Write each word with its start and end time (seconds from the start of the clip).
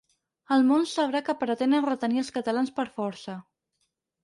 El 0.53 0.63
món 0.69 0.87
sabrà 0.91 1.21
que 1.27 1.35
pretenen 1.43 1.85
retenir 1.91 2.23
els 2.23 2.33
catalans 2.39 2.75
per 2.81 2.89
força. 2.99 3.39